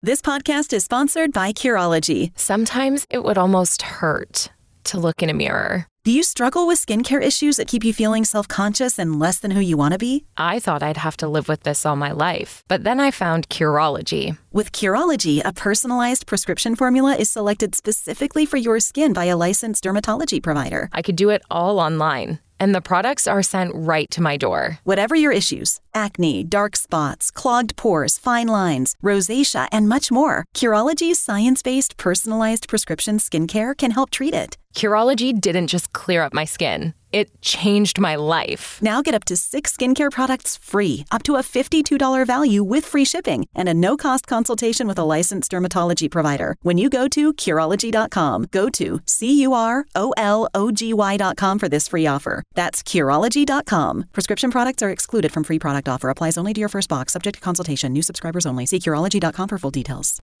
[0.00, 2.30] This podcast is sponsored by Curology.
[2.38, 4.48] Sometimes it would almost hurt
[4.84, 5.88] to look in a mirror.
[6.04, 9.50] Do you struggle with skincare issues that keep you feeling self conscious and less than
[9.50, 10.24] who you want to be?
[10.36, 13.48] I thought I'd have to live with this all my life, but then I found
[13.48, 14.38] Curology.
[14.52, 19.82] With Curology, a personalized prescription formula is selected specifically for your skin by a licensed
[19.82, 20.88] dermatology provider.
[20.92, 24.78] I could do it all online, and the products are sent right to my door.
[24.84, 31.18] Whatever your issues acne, dark spots, clogged pores, fine lines, rosacea, and much more Curology's
[31.18, 34.56] science based personalized prescription skincare can help treat it.
[34.78, 38.78] Curology didn't just clear up my skin, it changed my life.
[38.80, 43.04] Now get up to six skincare products free, up to a $52 value with free
[43.04, 47.32] shipping, and a no cost consultation with a licensed dermatology provider when you go to
[47.32, 48.46] Curology.com.
[48.52, 52.44] Go to C U R O L O G Y.com for this free offer.
[52.54, 54.04] That's Curology.com.
[54.12, 57.34] Prescription products are excluded from free product offer, applies only to your first box, subject
[57.34, 58.64] to consultation, new subscribers only.
[58.64, 60.20] See Curology.com for full details.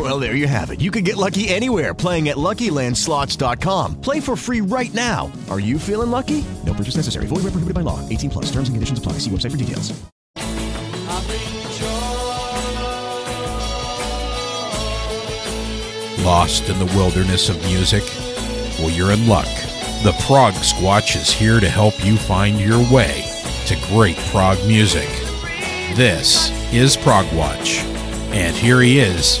[0.00, 0.80] Well, there you have it.
[0.80, 4.00] You can get lucky anywhere playing at LuckyLandSlots.com.
[4.00, 5.30] Play for free right now.
[5.50, 6.42] Are you feeling lucky?
[6.64, 7.26] No purchase necessary.
[7.26, 8.00] Void where prohibited by law.
[8.08, 8.46] 18 plus.
[8.46, 9.18] Terms and conditions apply.
[9.18, 9.92] See website for details.
[16.24, 18.04] Lost in the wilderness of music?
[18.78, 19.48] Well, you're in luck.
[20.02, 23.22] The Prog Squatch is here to help you find your way
[23.66, 25.08] to great prog music.
[25.94, 27.80] This is Prog Watch.
[28.32, 29.40] And here he is,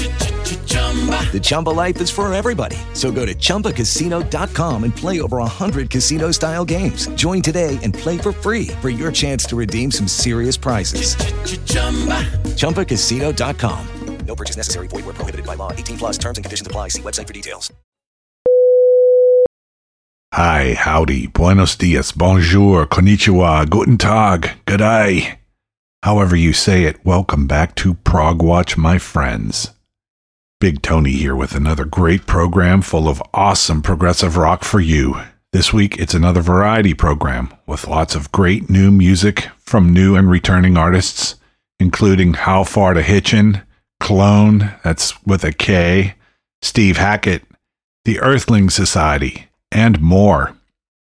[1.31, 2.75] The Chumba life is for everybody.
[2.93, 7.07] So go to ChumbaCasino.com and play over 100 casino style games.
[7.15, 11.15] Join today and play for free for your chance to redeem some serious prizes.
[12.57, 13.87] ChumbaCasino.com.
[14.25, 14.87] No purchase necessary.
[14.87, 15.71] Void where prohibited by law.
[15.73, 16.89] 18 plus terms and conditions apply.
[16.89, 17.71] See website for details.
[20.33, 25.39] Hi, howdy, buenos dias, bonjour, konnichiwa, guten tag, good day.
[26.03, 29.71] However you say it, welcome back to Prog Watch, my friends.
[30.61, 35.19] Big Tony here with another great program full of awesome progressive rock for you.
[35.51, 40.29] This week, it's another variety program with lots of great new music from new and
[40.29, 41.33] returning artists,
[41.79, 43.63] including How Far to Hitchin,
[43.99, 46.13] Klone, that's with a K,
[46.61, 47.43] Steve Hackett,
[48.05, 50.55] the Earthling Society, and more.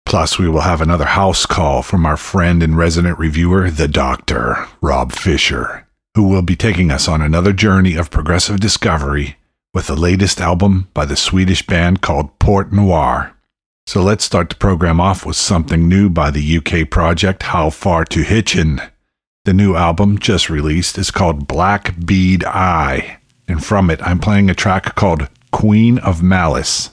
[0.05, 4.67] Plus, we will have another house call from our friend and resident reviewer, the Doctor,
[4.83, 9.37] Rob Fisher, who will be taking us on another journey of progressive discovery
[9.75, 13.37] with the latest album by the Swedish band called Port Noir.
[13.87, 18.05] So let's start the program off with something new by the UK project How Far
[18.07, 18.81] to Hitchin.
[19.45, 24.49] The new album, just released, is called Black Bead Eye, and from it, I'm playing
[24.49, 26.91] a track called Queen of Malice.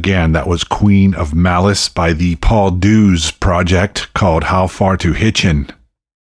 [0.00, 5.12] Again, that was Queen of Malice by the Paul Dews project called How Far to
[5.12, 5.68] Hitchin.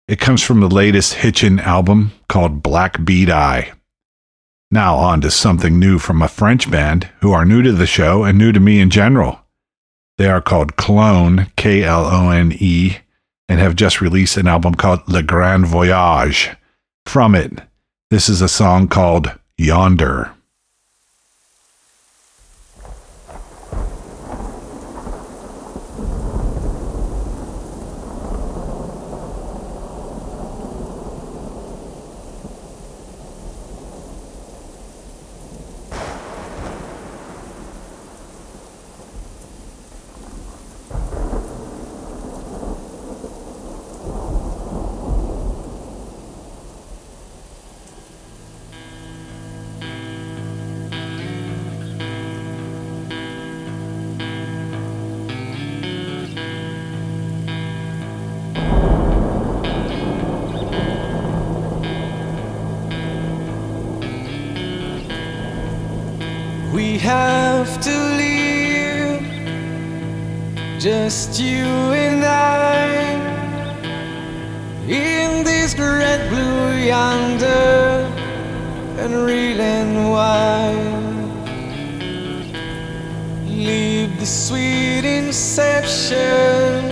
[0.09, 3.71] It comes from the latest Hitchin album called Black Bead Eye.
[4.71, 8.25] Now on to something new from a French band who are new to the show
[8.25, 9.39] and new to me in general.
[10.17, 12.97] They are called Klone, K L O N E,
[13.47, 16.49] and have just released an album called Le Grand Voyage.
[17.05, 17.61] From it,
[18.09, 20.33] this is a song called Yonder.
[75.71, 78.05] is the red blue yonder
[78.97, 80.97] and reeling wide.
[83.47, 86.91] Leave the sweet inception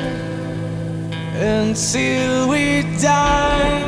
[1.35, 3.83] until we die,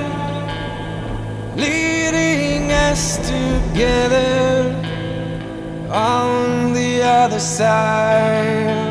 [1.56, 4.76] leading us together
[5.90, 8.91] on the other side.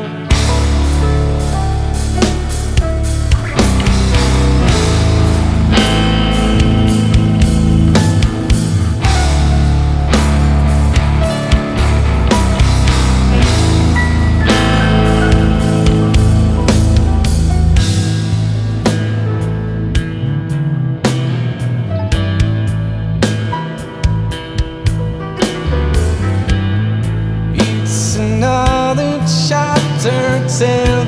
[30.60, 30.99] myself.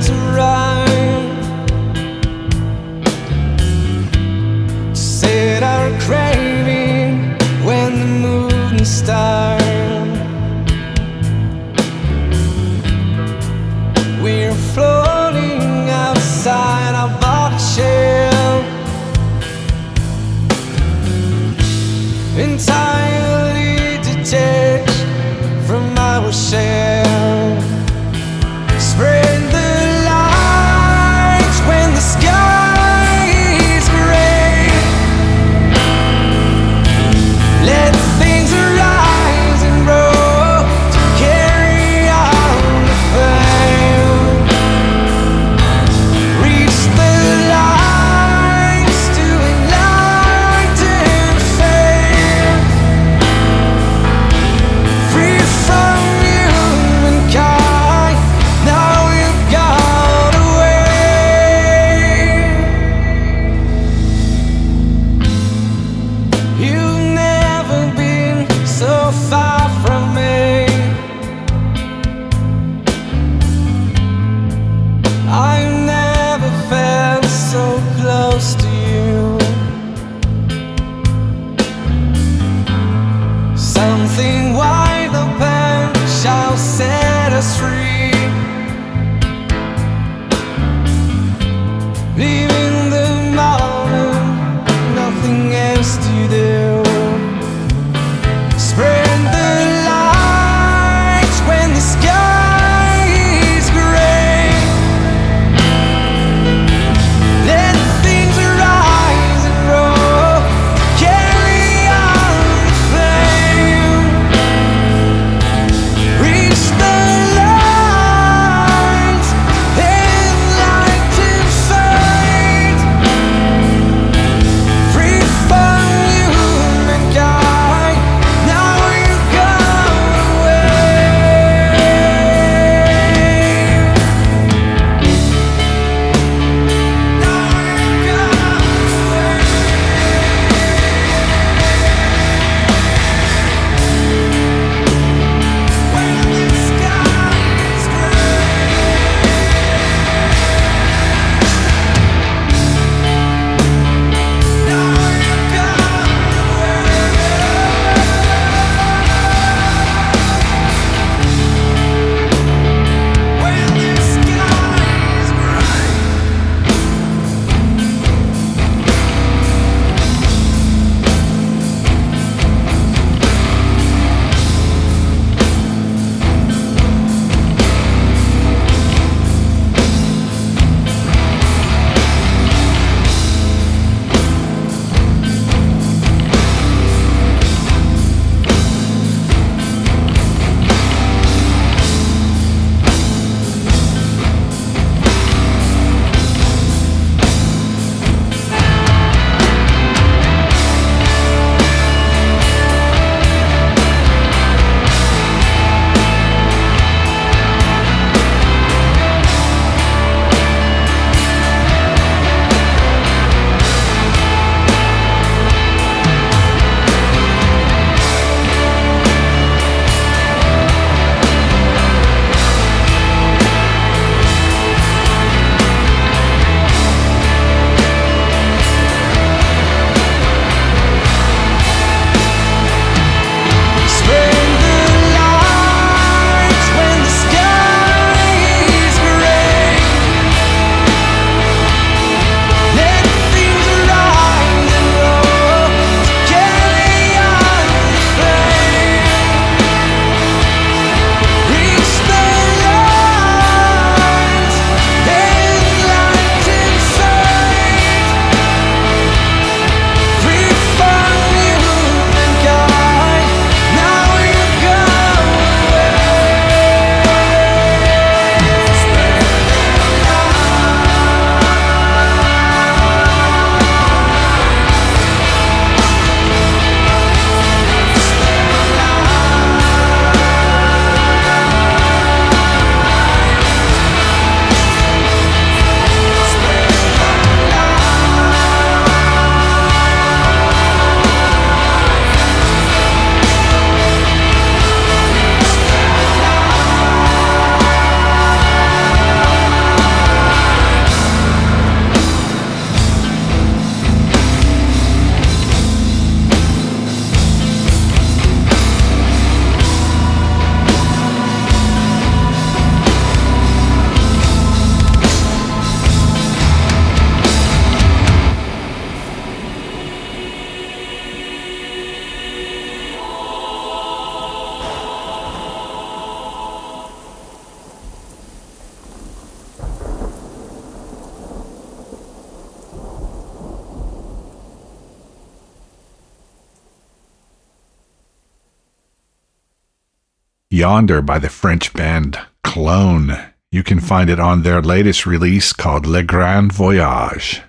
[340.63, 343.33] Yonder by the French band Klone.
[343.51, 347.43] You can find it on their latest release called Le Grand Voyage.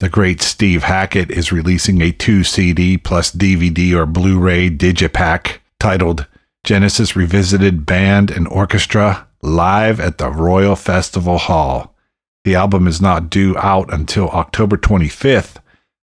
[0.00, 5.60] The great Steve Hackett is releasing a 2 CD plus DVD or Blu ray digipack
[5.78, 6.26] titled
[6.62, 11.96] Genesis Revisited Band and Orchestra live at the Royal Festival Hall.
[12.44, 15.62] The album is not due out until October 25th,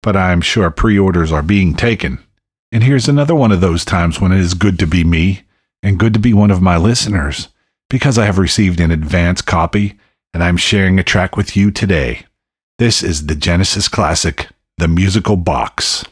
[0.03, 2.21] but I'm sure pre orders are being taken.
[2.73, 5.43] And here's another one of those times when it is good to be me
[5.83, 7.49] and good to be one of my listeners
[7.89, 9.97] because I have received an advance copy
[10.33, 12.25] and I'm sharing a track with you today.
[12.79, 16.05] This is the Genesis classic, The Musical Box.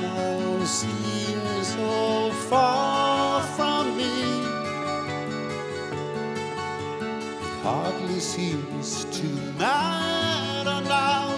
[0.00, 4.14] Now seems so far from me.
[7.42, 9.26] It hardly seems to
[9.58, 11.34] matter now.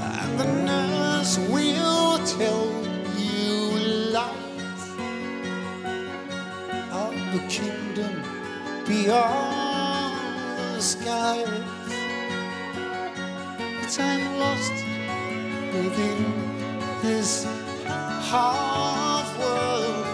[0.00, 2.68] And the nurse will tell
[3.16, 3.78] you
[4.12, 4.84] lies
[6.92, 8.22] of the kingdom
[8.86, 10.14] beyond
[10.76, 11.78] the skies.
[13.88, 14.00] Lost
[15.82, 16.18] within
[17.02, 17.44] this
[18.30, 20.06] half world.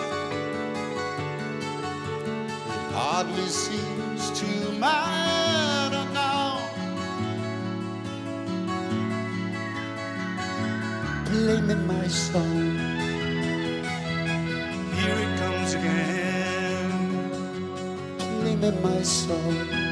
[2.75, 6.61] It hardly seems to matter now.
[11.27, 12.77] Play me my song.
[14.97, 16.91] Here it comes again.
[18.19, 19.84] Play me my song.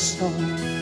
[0.00, 0.79] Song.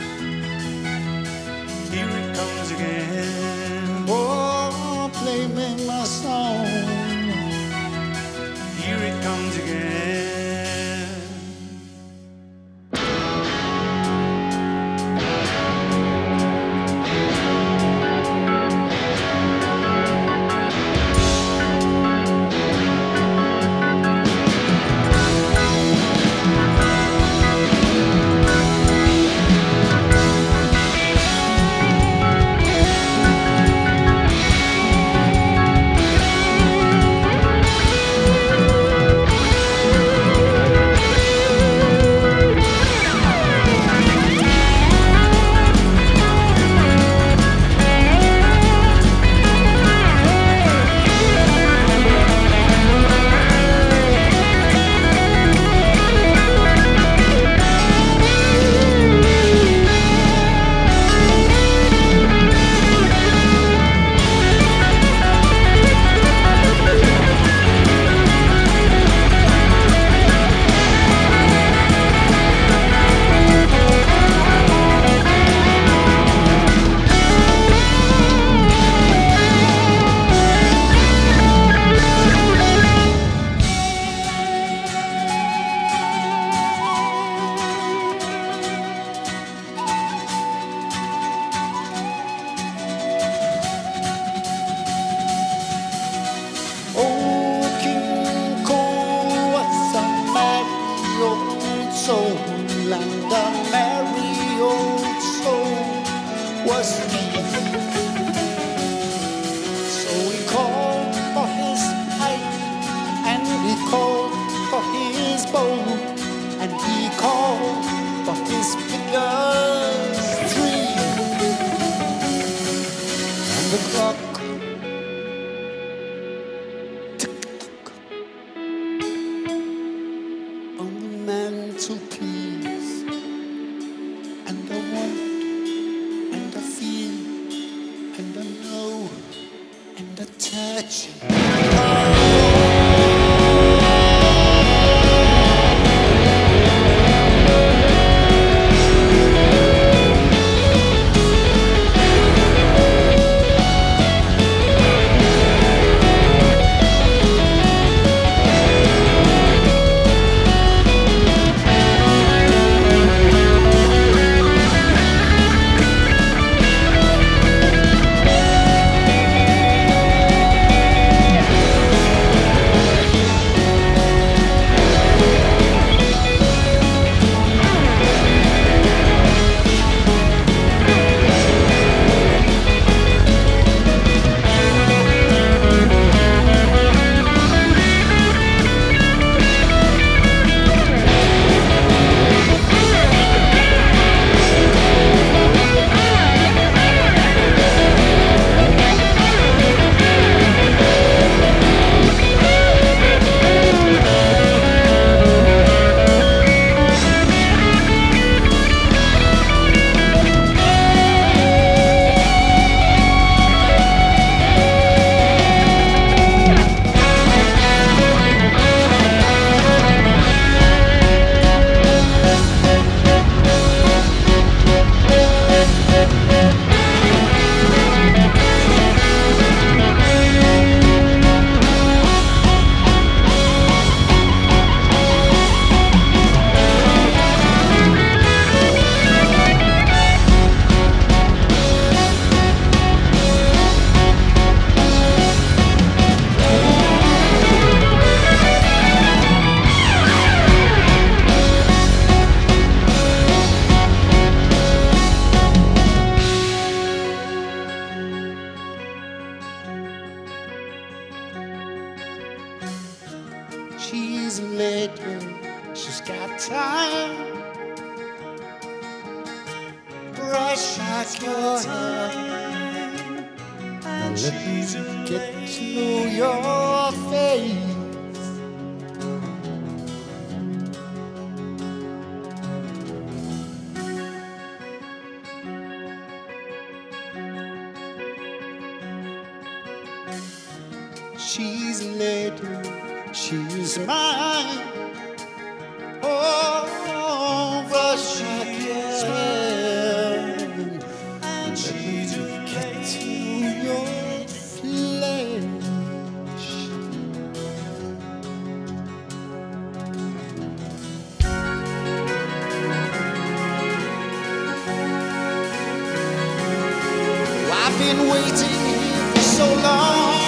[317.89, 320.21] been waiting here for so long.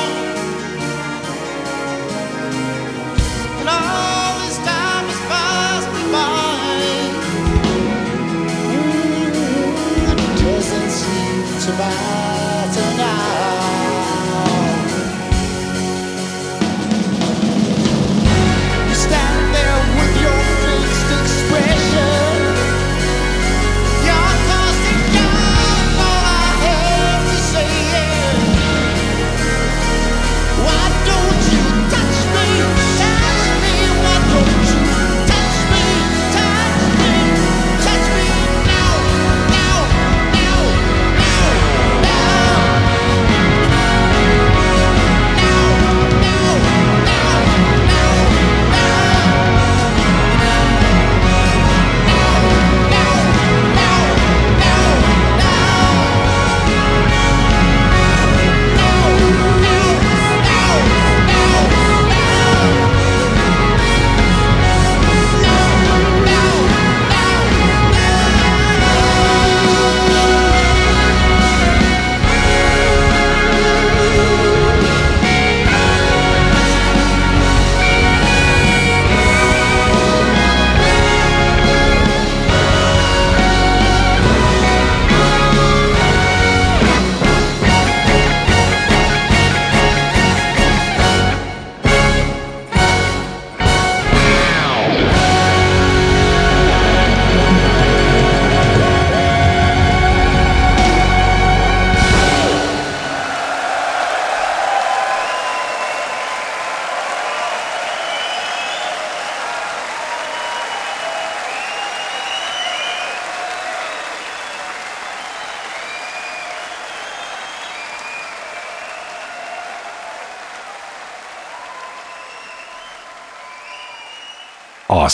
[3.61, 6.81] And all this time has passed me by.
[8.77, 9.41] Ooh,
[10.11, 12.40] it doesn't seem to matter.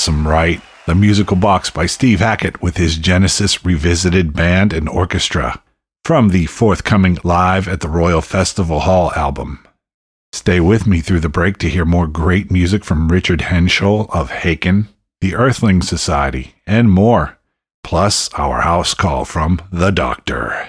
[0.06, 0.60] Awesome, right?
[0.86, 5.60] The musical box by Steve Hackett with his Genesis Revisited Band and Orchestra
[6.04, 9.66] from the forthcoming Live at the Royal Festival Hall album.
[10.32, 14.30] Stay with me through the break to hear more great music from Richard Henshall of
[14.30, 14.86] Haken,
[15.20, 17.36] the Earthling Society, and more.
[17.82, 20.68] Plus, our house call from the Doctor.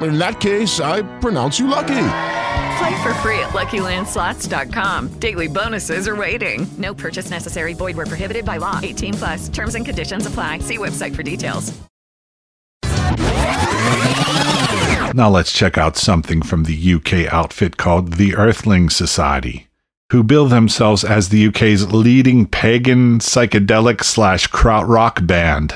[0.00, 2.06] In that case, I pronounce you lucky.
[2.78, 5.08] Play for free at LuckyLandSlots.com.
[5.18, 6.66] Daily bonuses are waiting.
[6.78, 7.74] No purchase necessary.
[7.74, 8.80] Void where prohibited by law.
[8.82, 9.48] 18 plus.
[9.48, 10.60] Terms and conditions apply.
[10.60, 11.78] See website for details.
[15.12, 19.66] Now let's check out something from the UK outfit called the Earthling Society,
[20.12, 25.74] who bill themselves as the UK's leading pagan psychedelic slash krautrock band.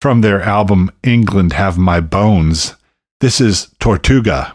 [0.00, 2.76] From their album England Have My Bones,
[3.20, 4.53] this is Tortuga.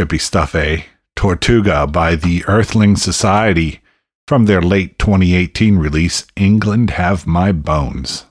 [0.00, 0.82] Trippy stuff, eh?
[1.14, 3.82] Tortuga by the Earthling Society
[4.26, 8.24] from their late 2018 release, England Have My Bones.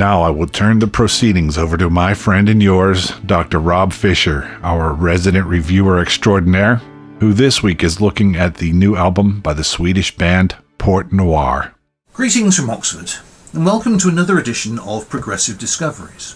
[0.00, 3.58] Now I will turn the proceedings over to my friend and yours, Dr.
[3.58, 6.76] Rob Fisher, our resident reviewer extraordinaire,
[7.18, 11.74] who this week is looking at the new album by the Swedish band Port Noir.
[12.14, 13.12] Greetings from Oxford,
[13.52, 16.34] and welcome to another edition of Progressive Discoveries.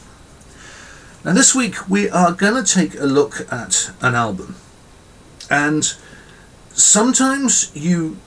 [1.25, 4.57] Now, this week we are going to take a look at an album,
[5.51, 5.91] and
[6.75, 8.19] sometimes you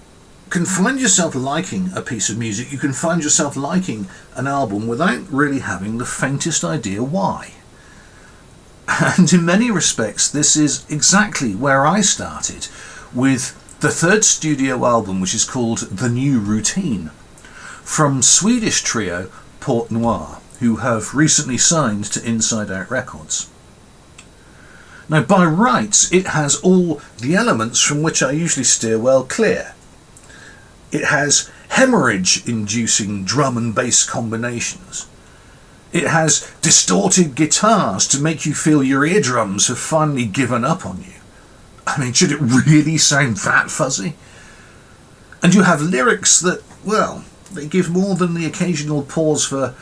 [0.50, 4.88] can find yourself liking a piece of music, you can find yourself liking an album
[4.88, 7.54] without really having the faintest idea why.
[9.18, 12.68] And in many respects, this is exactly where I started
[13.14, 17.12] with the third studio album, which is called The New Routine,
[17.84, 19.30] from Swedish trio
[19.60, 23.50] Port Noir, who have recently signed to Inside Out Records.
[25.10, 29.74] Now, by rights, it has all the elements from which I usually steer well clear
[30.92, 35.08] it has hemorrhage inducing drum and bass combinations.
[35.92, 41.02] It has distorted guitars to make you feel your eardrums have finally given up on
[41.02, 41.14] you.
[41.86, 44.16] I mean, should it really sound that fuzzy?
[45.42, 49.76] And you have lyrics that, well, they give more than the occasional pause for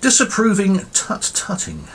[0.00, 1.88] disapproving tut tutting.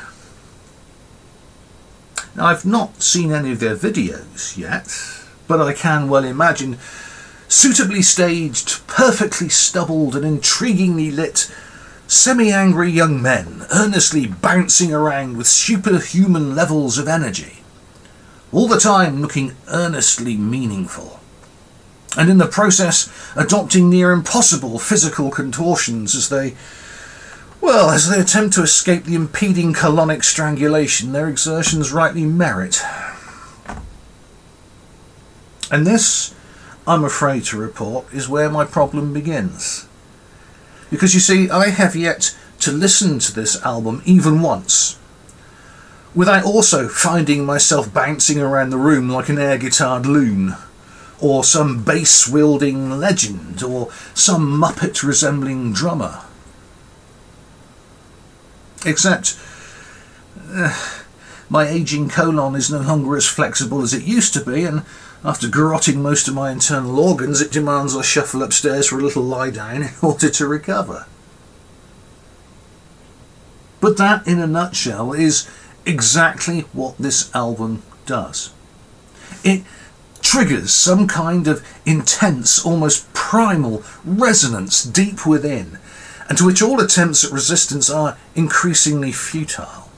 [2.36, 4.88] Now, I've not seen any of their videos yet,
[5.48, 6.78] but I can well imagine
[7.52, 11.54] suitably staged, perfectly stubbled, and intriguingly lit,
[12.08, 17.62] semi angry young men earnestly bouncing around with superhuman levels of energy,
[18.54, 21.20] all the time looking earnestly meaningful,
[22.18, 26.56] and in the process adopting near impossible physical contortions as they.
[27.60, 32.82] Well, as they attempt to escape the impeding colonic strangulation their exertions rightly merit.
[35.70, 36.34] And this
[36.92, 39.88] I'm afraid to report, is where my problem begins.
[40.90, 45.00] Because you see, I have yet to listen to this album even once,
[46.14, 50.58] without also finding myself bouncing around the room like an air guitared loon,
[51.22, 56.20] or some bass wielding legend, or some Muppet resembling drummer.
[58.86, 59.40] Except,
[60.54, 60.78] uh,
[61.48, 64.84] my aging colon is no longer as flexible as it used to be, and
[65.24, 69.24] after garrotting most of my internal organs, it demands I shuffle upstairs for a little
[69.24, 71.06] lie down in order to recover.
[73.80, 75.50] But that, in a nutshell, is
[75.86, 78.52] exactly what this album does.
[79.44, 79.64] It
[80.22, 85.80] triggers some kind of intense, almost primal resonance deep within,
[86.30, 89.90] and to which all attempts at resistance are increasingly futile.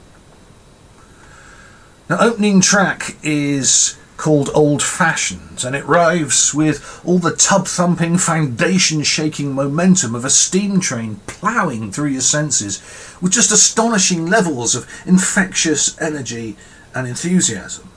[2.07, 8.17] The opening track is called Old Fashioned, and it rives with all the tub thumping,
[8.17, 12.81] foundation shaking momentum of a steam train ploughing through your senses
[13.21, 16.55] with just astonishing levels of infectious energy
[16.95, 17.89] and enthusiasm.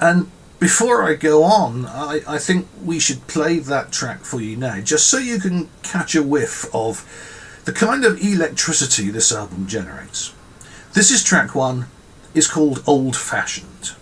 [0.00, 4.56] And before I go on, I, I think we should play that track for you
[4.56, 7.04] now, just so you can catch a whiff of
[7.66, 10.32] the kind of electricity this album generates.
[10.94, 11.84] This is track one,
[12.34, 13.92] it's called Old Fashioned.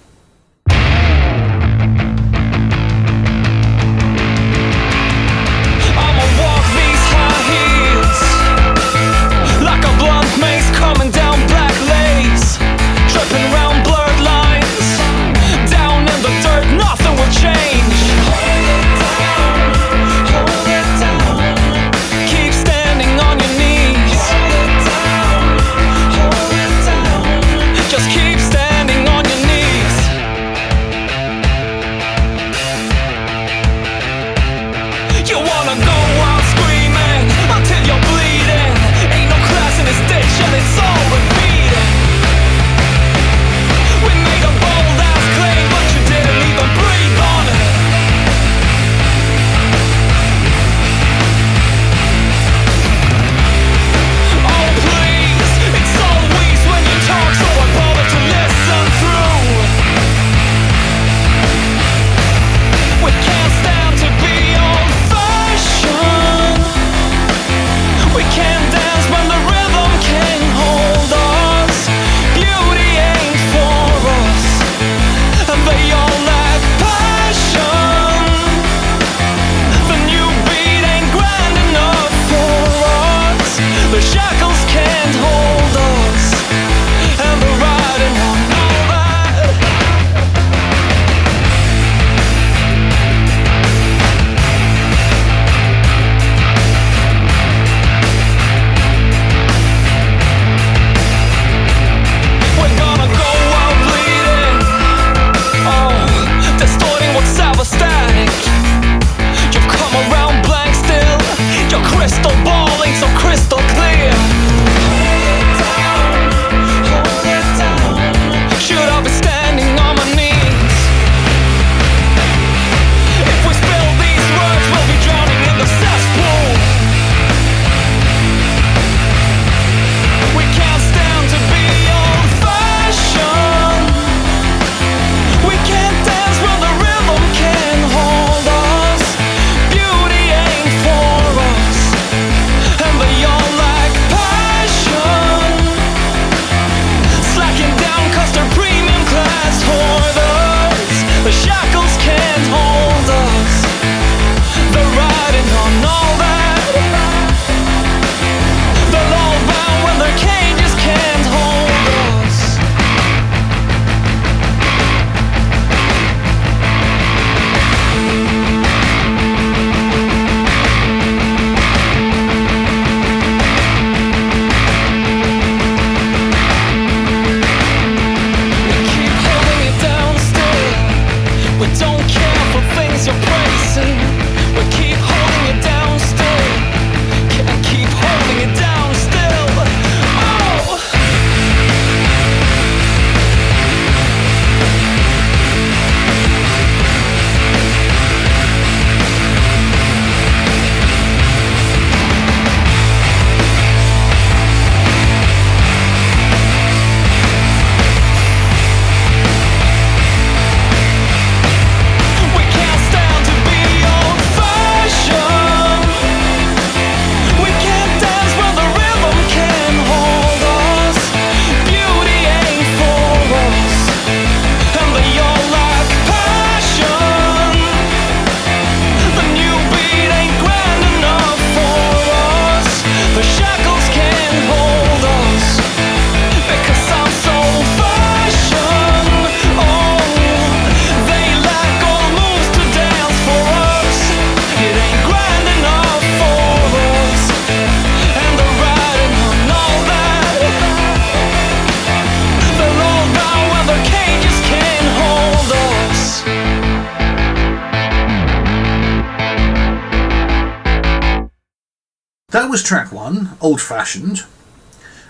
[263.48, 264.24] Old fashioned.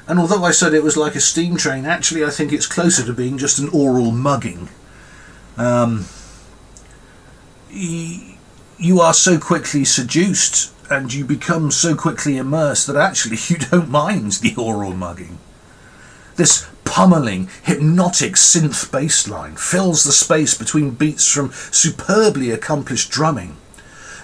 [0.06, 3.04] And although I said it was like a steam train, actually I think it's closer
[3.04, 4.68] to being just an aural mugging.
[5.56, 6.04] Um,
[7.68, 13.90] you are so quickly seduced and you become so quickly immersed that actually you don't
[13.90, 15.40] mind the aural mugging.
[16.36, 23.56] This pummeling, hypnotic synth bass line fills the space between beats from superbly accomplished drumming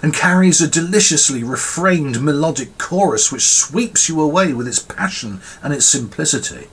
[0.05, 5.73] and carries a deliciously refrained melodic chorus which sweeps you away with its passion and
[5.73, 6.67] its simplicity.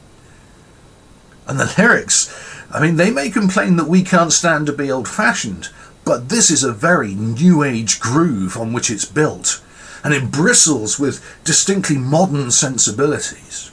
[1.49, 2.31] And the lyrics,
[2.71, 5.71] I mean, they may complain that we can't stand to be old fashioned,
[6.05, 9.63] but this is a very new age groove on which it's built,
[10.05, 13.73] and it bristles with distinctly modern sensibilities.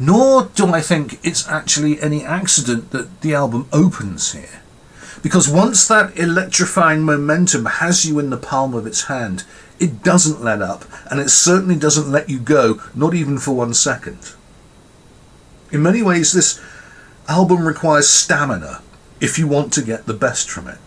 [0.00, 4.61] Nor do I think it's actually any accident that the album opens here.
[5.20, 9.44] Because once that electrifying momentum has you in the palm of its hand,
[9.78, 13.74] it doesn't let up, and it certainly doesn't let you go, not even for one
[13.74, 14.34] second.
[15.72, 16.60] In many ways, this
[17.28, 18.82] album requires stamina
[19.20, 20.78] if you want to get the best from it.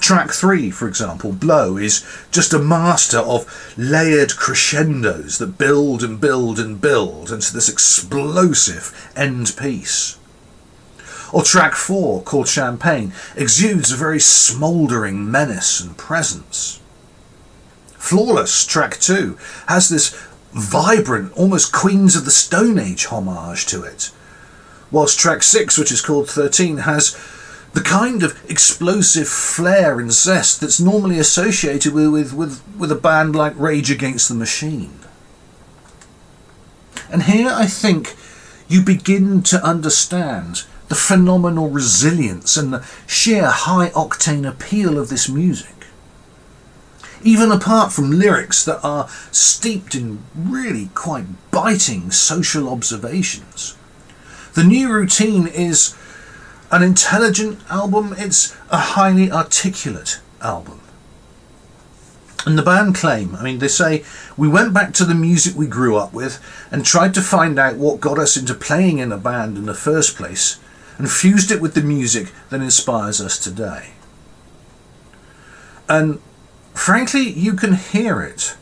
[0.00, 6.20] Track 3, for example, Blow, is just a master of layered crescendos that build and
[6.20, 10.18] build and build into this explosive end piece.
[11.32, 16.80] Or track 4, called Champagne, exudes a very smouldering menace and presence.
[17.92, 20.10] Flawless, track 2, has this
[20.52, 24.10] vibrant, almost Queens of the Stone Age homage to it.
[24.90, 27.16] Whilst track 6, which is called 13, has
[27.72, 32.96] the kind of explosive flair and zest that's normally associated with, with, with, with a
[32.96, 34.98] band like Rage Against the Machine.
[37.12, 38.16] And here I think
[38.68, 45.28] you begin to understand the phenomenal resilience and the sheer high octane appeal of this
[45.28, 45.86] music.
[47.22, 53.76] Even apart from lyrics that are steeped in really quite biting social observations.
[54.54, 55.94] The new routine is
[56.72, 60.80] an intelligent album, it's a highly articulate album.
[62.44, 64.02] And the band claim, I mean, they say,
[64.36, 67.76] we went back to the music we grew up with and tried to find out
[67.76, 70.58] what got us into playing in a band in the first place
[71.00, 73.92] and fused it with the music that inspires us today.
[75.88, 76.20] And
[76.74, 78.54] frankly, you can hear it.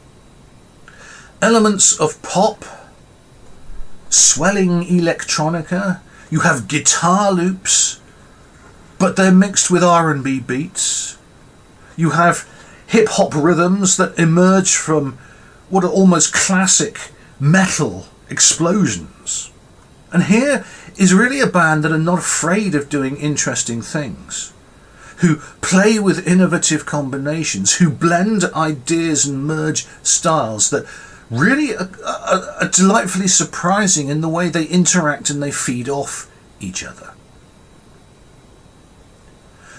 [1.43, 2.65] Elements of pop,
[4.09, 8.01] swelling electronica, you have guitar loops,
[9.01, 11.19] but they're mixed with R&B beats.
[11.97, 12.49] You have
[12.87, 15.19] hip hop rhythms that emerge from
[15.71, 17.11] what are almost classic
[17.41, 19.51] metal explosions.
[20.13, 20.65] And here
[20.99, 24.53] is really a band that are not afraid of doing interesting things,
[25.19, 30.85] who play with innovative combinations, who blend ideas and merge styles that
[31.31, 36.31] really are, are, are delightfully surprising in the way they interact and they feed off
[36.61, 37.15] each other.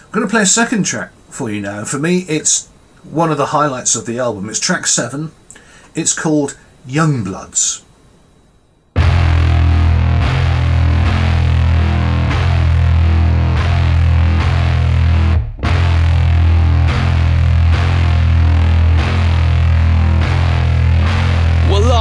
[0.05, 1.83] I'm going to play a second track for you now.
[1.83, 2.67] For me, it's
[3.03, 4.49] one of the highlights of the album.
[4.49, 5.31] It's track seven.
[5.95, 6.57] It's called
[6.87, 7.83] Youngbloods.
[7.83, 7.88] We'll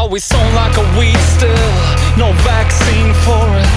[0.08, 1.68] always sound like a weed still,
[2.16, 3.68] no vaccine for it.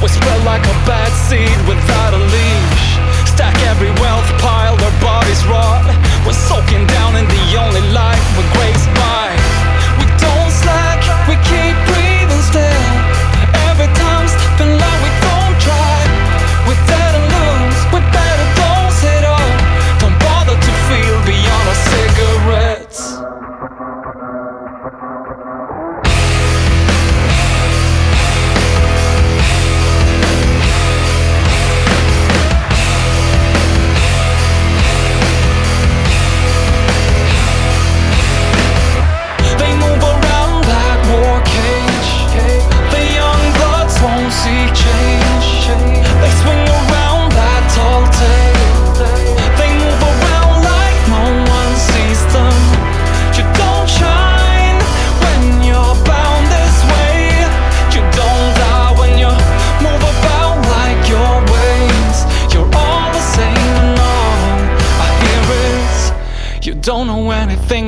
[0.00, 2.86] We spread like a bad seed without a leash.
[3.26, 5.82] Stack every wealth pile, our bodies rot.
[6.24, 9.41] We're soaking down in the only life we grace by.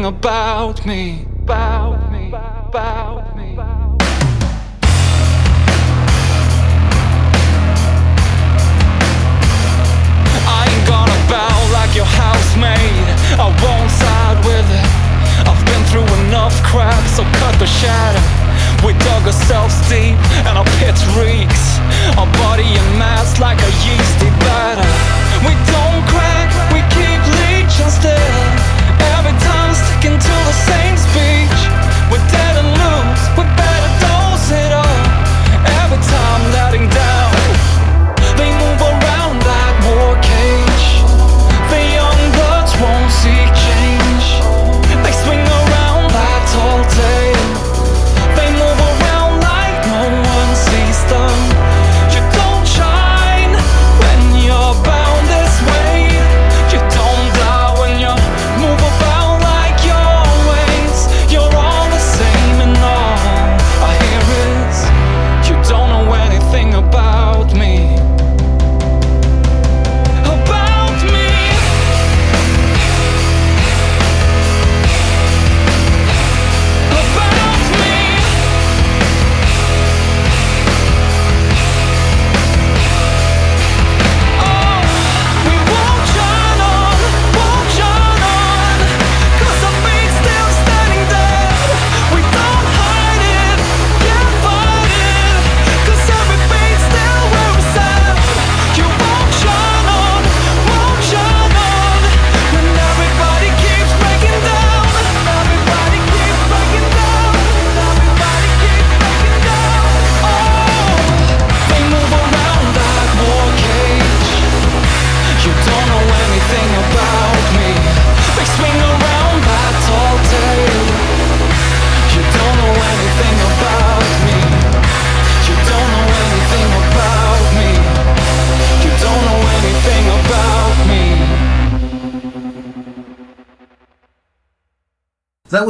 [0.05, 1.27] About me.
[1.45, 2.29] About me.
[2.29, 3.57] About me.
[10.47, 12.77] I ain't gonna bow like your housemaid.
[13.41, 14.89] I won't side with it.
[15.49, 18.21] I've been through enough crap, so cut the shadow.
[18.85, 21.81] We dug ourselves deep and our pit reeks.
[22.21, 24.85] Our body amassed like a yeasty batter.
[25.49, 28.54] We don't crack, we keep leeching still.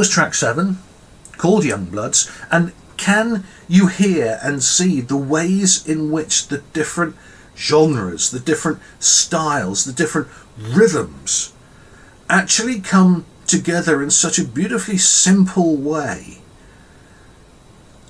[0.05, 0.77] Was track seven,
[1.37, 7.15] called Young Bloods, And can you hear and see the ways in which the different
[7.57, 10.27] genres, the different styles, the different
[10.59, 11.53] rhythms
[12.29, 16.37] actually come together in such a beautifully simple way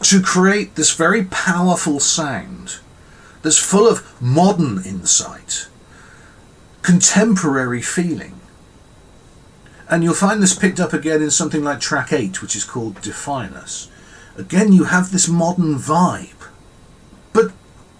[0.02, 2.80] to create this very powerful sound
[3.42, 5.70] that's full of modern insight,
[6.82, 8.42] contemporary feeling.
[9.88, 13.02] And you'll find this picked up again in something like track 8, which is called
[13.02, 13.90] Define Us.
[14.36, 16.50] Again, you have this modern vibe.
[17.34, 17.52] But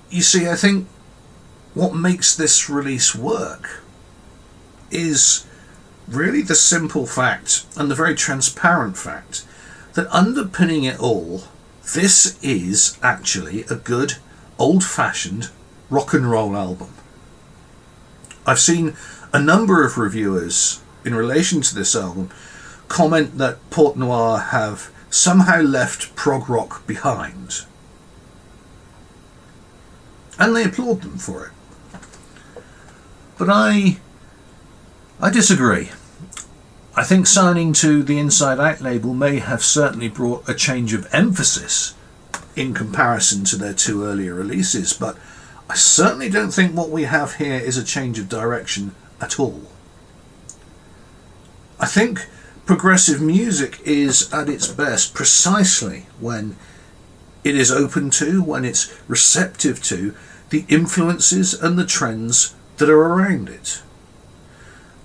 [0.10, 0.88] you see, I think
[1.74, 3.84] what makes this release work
[4.90, 5.46] is
[6.08, 9.46] really the simple fact and the very transparent fact
[9.94, 11.44] that underpinning it all,
[11.94, 14.16] this is actually a good
[14.58, 15.50] old fashioned
[15.90, 16.94] rock and roll album.
[18.46, 18.96] I've seen
[19.34, 22.30] a number of reviewers in relation to this album
[22.88, 27.66] comment that Port Noir have somehow left prog rock behind.
[30.38, 31.52] And they applaud them for it.
[33.38, 33.98] But I
[35.20, 35.92] I disagree.
[36.98, 41.08] I think signing to the Inside Out label may have certainly brought a change of
[41.14, 41.94] emphasis
[42.56, 45.18] in comparison to their two earlier releases, but
[45.70, 49.64] I certainly don't think what we have here is a change of direction at all.
[51.80, 52.28] I think
[52.66, 56.56] progressive music is at its best precisely when
[57.44, 60.16] it is open to, when it's receptive to
[60.50, 63.82] the influences and the trends that are around it.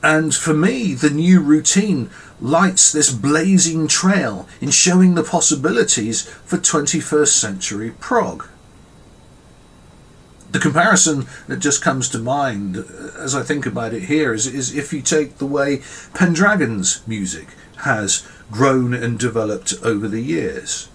[0.03, 2.09] And for me, the new routine
[2.41, 8.49] lights this blazing trail in showing the possibilities for 21st century prog.
[10.53, 14.47] The comparison that just comes to mind uh, as I think about it here is,
[14.47, 15.83] is if you take the way
[16.15, 17.49] Pendragon's music
[17.79, 20.89] has grown and developed over the years.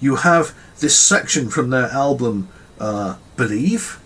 [0.00, 2.48] You have this section from their album
[2.80, 4.00] uh, Believe,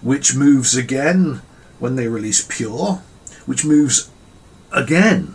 [0.00, 1.42] which moves again
[1.78, 3.02] when they release Pure,
[3.46, 4.10] which moves
[4.72, 5.34] again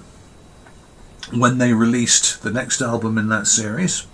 [1.34, 4.08] when they released the next album in that series.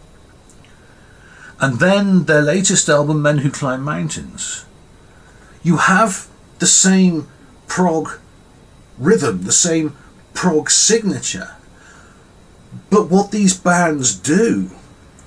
[1.60, 4.66] And then their latest album, Men Who Climb Mountains.
[5.62, 6.28] You have
[6.60, 7.28] the same
[7.68, 8.20] prog
[8.98, 9.96] rhythm, the same
[10.34, 11.56] prog signature.
[12.90, 14.72] But what these bands do,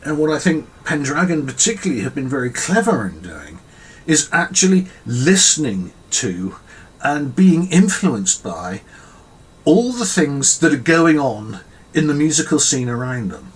[0.05, 3.59] and what I think Pendragon particularly have been very clever in doing,
[4.07, 6.57] is actually listening to
[7.03, 8.83] and being influenced by
[9.65, 11.61] all the things that are going on
[11.93, 13.53] in the musical scene around them.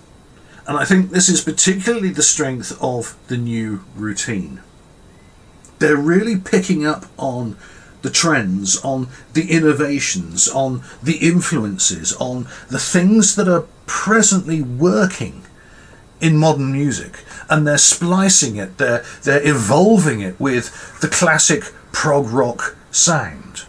[0.70, 4.60] And I think this is particularly the strength of the new routine.
[5.80, 7.56] They're really picking up on
[8.02, 15.42] the trends, on the innovations, on the influences, on the things that are presently working
[16.20, 22.28] in modern music and they're splicing it, they're, they're evolving it with the classic prog
[22.28, 23.64] rock sound.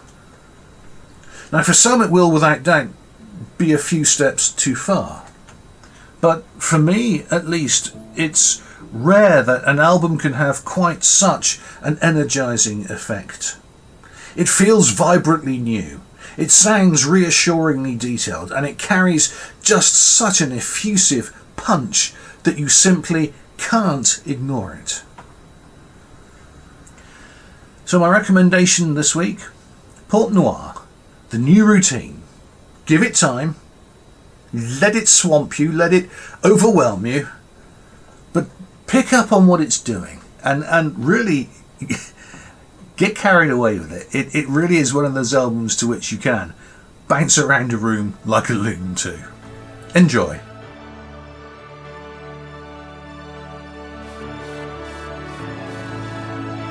[1.51, 2.89] Now, for some, it will without doubt
[3.57, 5.20] be a few steps too far.
[6.21, 8.61] But for me, at least, it's
[8.91, 13.57] rare that an album can have quite such an energizing effect.
[14.35, 16.01] It feels vibrantly new.
[16.37, 22.13] It sounds reassuringly detailed and it carries just such an effusive punch
[22.43, 25.03] that you simply can't ignore it.
[27.85, 29.39] So, my recommendation this week
[30.07, 30.75] Port Noir,
[31.29, 32.21] the new routine.
[32.85, 33.55] Give it time,
[34.53, 36.09] let it swamp you, let it
[36.43, 37.29] overwhelm you,
[38.33, 38.47] but
[38.87, 41.49] pick up on what it's doing and, and really
[42.97, 44.13] get carried away with it.
[44.13, 44.35] it.
[44.35, 46.53] It really is one of those albums to which you can
[47.07, 49.27] bounce around a room like a loon to.
[49.95, 50.39] Enjoy.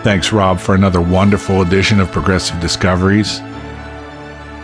[0.03, 3.41] Thanks, Rob, for another wonderful edition of Progressive Discoveries.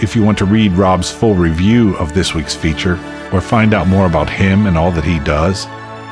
[0.01, 2.94] If you want to read Rob's full review of this week's feature
[3.32, 5.66] or find out more about him and all that he does,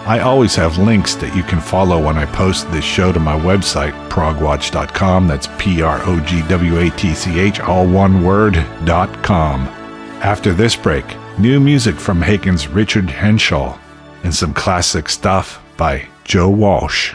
[0.06, 3.38] I always have links that you can follow when I post this show to my
[3.38, 5.26] website, progwatch.com.
[5.26, 8.54] That's P R O G W A T C H, all one word,
[8.84, 9.66] dot com.
[10.22, 11.04] After this break,
[11.38, 13.78] new music from Haken's Richard Henshall
[14.24, 17.14] and some classic stuff by Joe Walsh.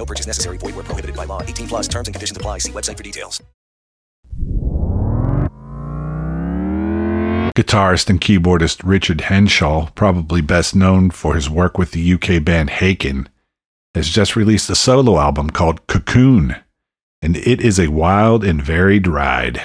[0.00, 0.56] No purchase necessary.
[0.56, 1.42] Void where prohibited by law.
[1.42, 2.56] 18 plus terms and conditions apply.
[2.58, 3.42] See website for details.
[7.54, 12.70] Guitarist and keyboardist Richard Henshall, probably best known for his work with the UK band
[12.70, 13.26] Haken,
[13.94, 16.56] has just released a solo album called Cocoon,
[17.20, 19.60] and it is a wild and varied ride.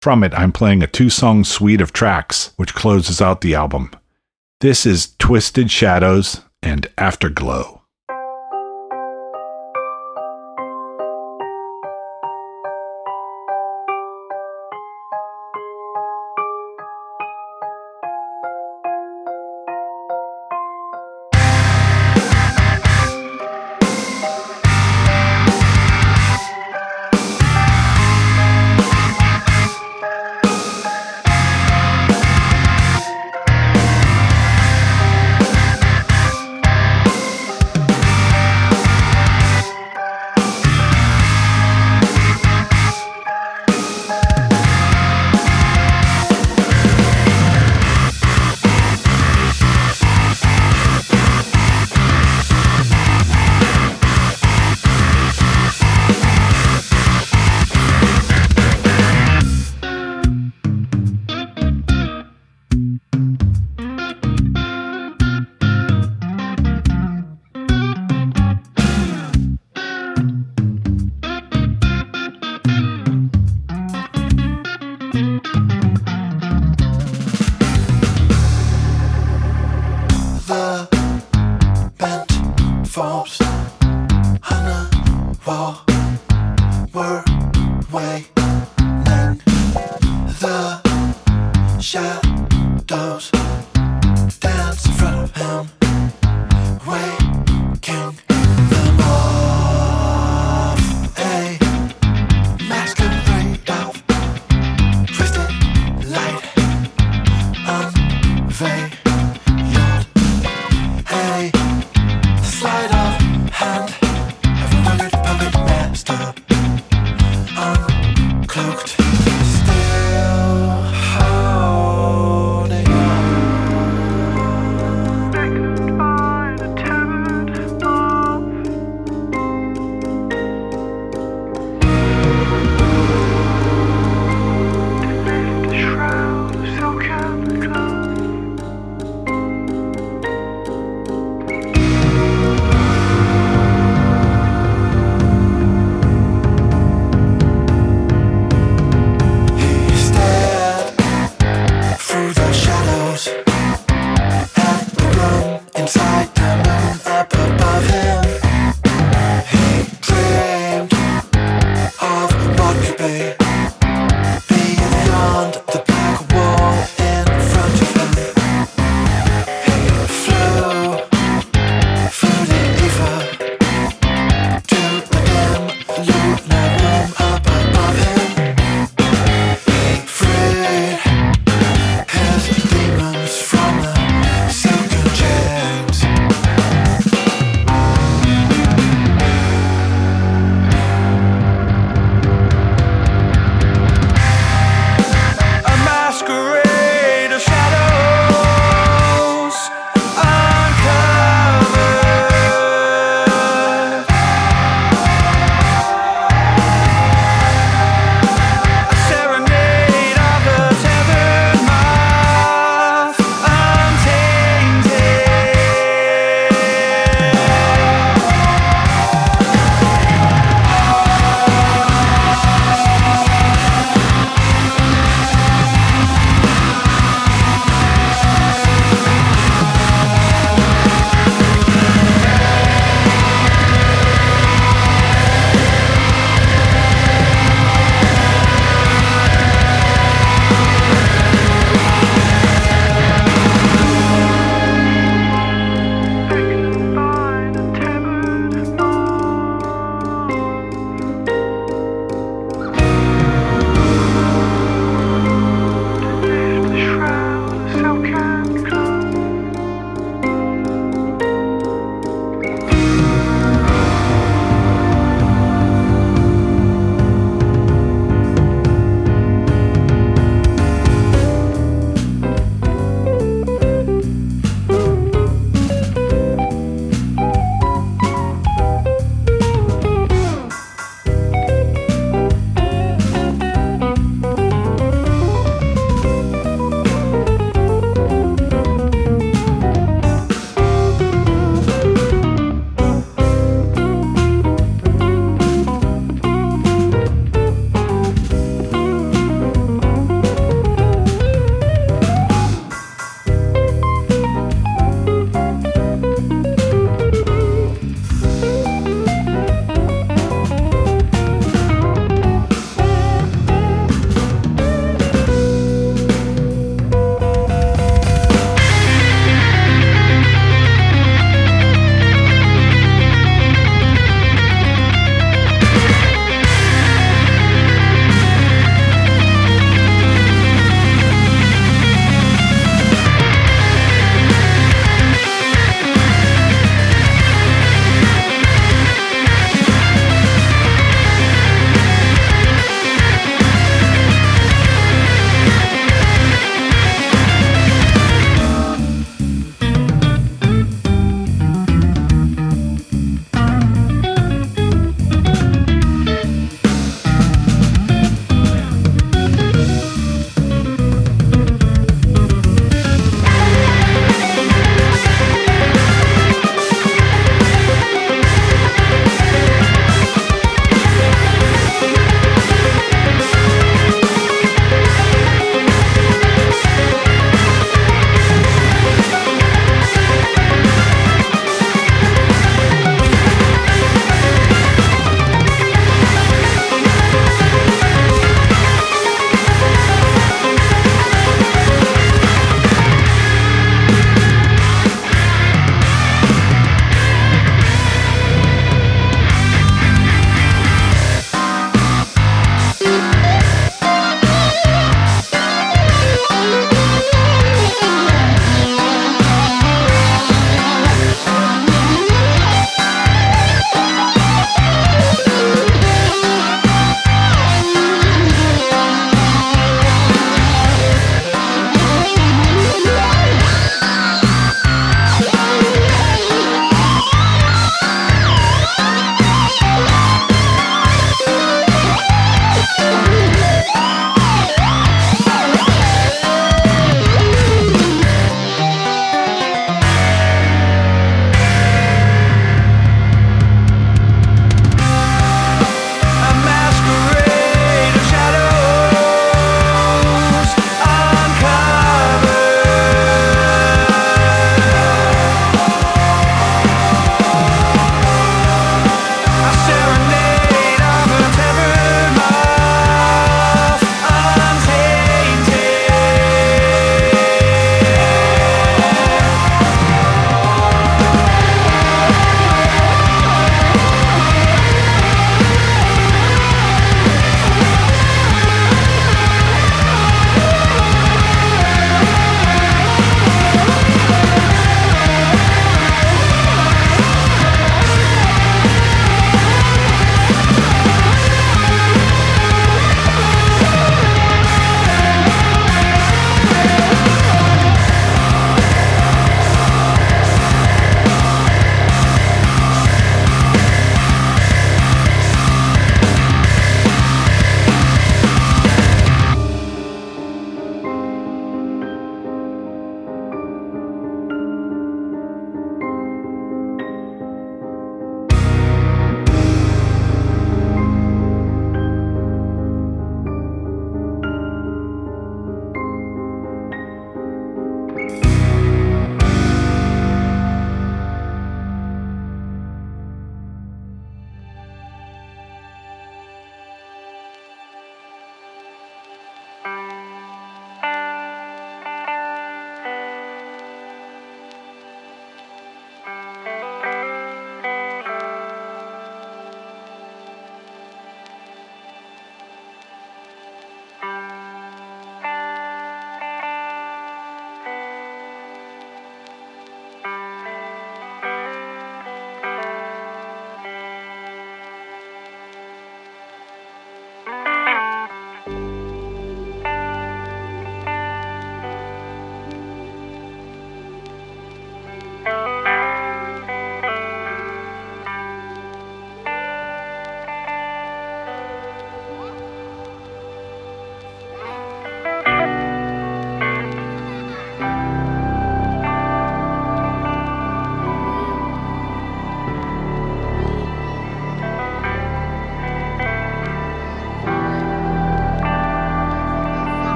[0.00, 3.90] From it, I'm playing a two song suite of tracks which closes out the album.
[4.62, 7.83] This is Twisted Shadows and Afterglow.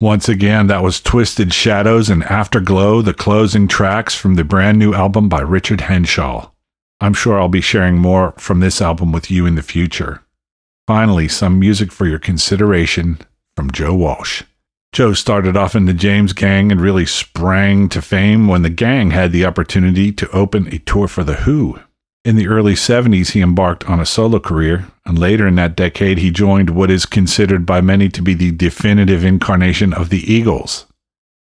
[0.00, 4.94] Once again, that was Twisted Shadows and Afterglow, the closing tracks from the brand new
[4.94, 6.52] album by Richard Henshall.
[7.00, 10.22] I'm sure I'll be sharing more from this album with you in the future.
[10.86, 13.18] Finally, some music for your consideration
[13.56, 14.44] from Joe Walsh.
[14.92, 19.10] Joe started off in the James Gang and really sprang to fame when the gang
[19.10, 21.80] had the opportunity to open a tour for The Who.
[22.28, 26.18] In the early 70s, he embarked on a solo career, and later in that decade,
[26.18, 30.84] he joined what is considered by many to be the definitive incarnation of the Eagles.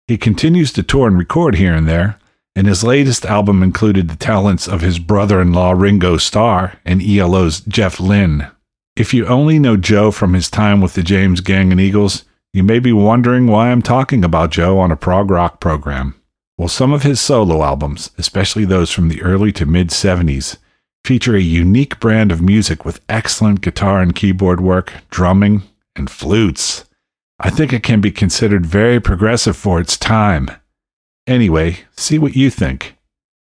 [0.09, 2.19] He continues to tour and record here and there,
[2.57, 7.01] and his latest album included the talents of his brother in law Ringo Starr and
[7.01, 8.49] ELO's Jeff Lynne.
[8.97, 12.65] If you only know Joe from his time with the James Gang and Eagles, you
[12.65, 16.17] may be wondering why I'm talking about Joe on a prog rock program.
[16.59, 20.57] Well, some of his solo albums, especially those from the early to mid 70s,
[21.05, 25.63] feature a unique brand of music with excellent guitar and keyboard work, drumming,
[25.97, 26.85] and flutes.
[27.41, 30.49] I think it can be considered very progressive for its time.
[31.27, 32.97] Anyway, see what you think.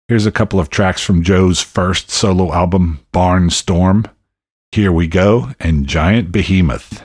[0.07, 4.09] Here's a couple of tracks from Joe's first solo album, Barnstorm.
[4.71, 7.03] Here we go, and Giant Behemoth.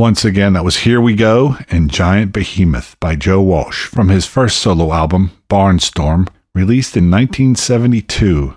[0.00, 4.24] Once again, that was Here We Go and Giant Behemoth by Joe Walsh from his
[4.24, 8.56] first solo album, Barnstorm, released in 1972.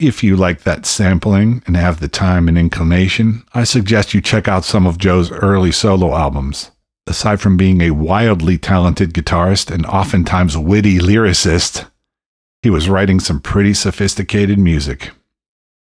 [0.00, 4.48] If you like that sampling and have the time and inclination, I suggest you check
[4.48, 6.70] out some of Joe's early solo albums.
[7.06, 11.90] Aside from being a wildly talented guitarist and oftentimes witty lyricist,
[12.62, 15.10] he was writing some pretty sophisticated music.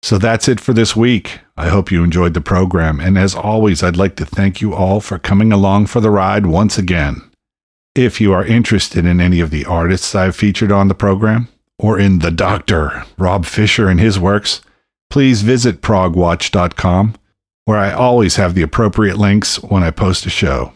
[0.02, 1.40] So that's it for this week.
[1.58, 5.02] I hope you enjoyed the program, and as always, I'd like to thank you all
[5.02, 7.30] for coming along for the ride once again.
[7.96, 12.00] If you are interested in any of the artists I've featured on the program, or
[12.00, 14.62] in the Doctor, Rob Fisher and his works,
[15.10, 17.16] please visit progwatch.com,
[17.66, 20.74] where I always have the appropriate links when I post a show.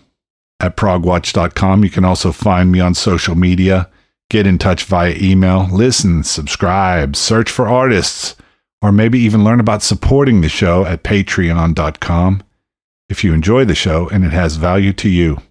[0.60, 3.90] At progwatch.com, you can also find me on social media,
[4.30, 8.36] get in touch via email, listen, subscribe, search for artists
[8.84, 12.44] or maybe even learn about supporting the show at patreon.com
[13.08, 15.42] if you enjoy the show and it has value to you.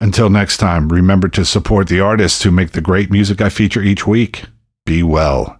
[0.00, 3.82] Until next time, remember to support the artists who make the great music I feature
[3.82, 4.44] each week.
[4.86, 5.58] Be well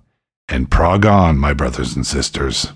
[0.48, 2.72] and prog on, my brothers and sisters.